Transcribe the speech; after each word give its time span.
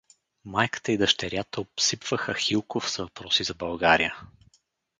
Майката 0.45 0.91
и 0.91 0.97
дъщерята 0.97 1.61
обсипваха 1.61 2.33
Хилков 2.35 2.91
с 2.91 2.97
въпроси 3.03 3.43
за 3.43 3.53
България. 3.53 4.15